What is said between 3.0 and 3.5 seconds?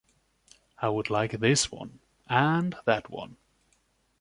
one.